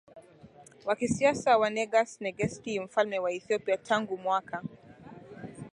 wa 0.87 0.95
kisiasa 0.95 1.57
wa 1.57 1.69
Negus 1.69 2.17
Negesti 2.21 2.79
Mfalme 2.79 3.19
wa 3.19 3.31
Ethiopia 3.31 3.77
Tangu 3.77 4.17
mwaka 4.17 4.63